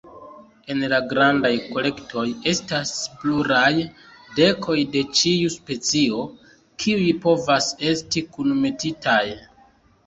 En 0.75 0.79
la 0.93 0.99
grandaj 1.09 1.51
kolektoj, 1.65 2.23
estas 2.53 2.95
pluraj 3.21 3.69
dekoj 4.41 4.79
de 4.97 5.05
ĉiu 5.21 5.55
specio 5.59 6.25
kiuj 6.81 7.15
povas 7.29 7.71
esti 7.95 8.27
kunmetitaj. 8.35 9.23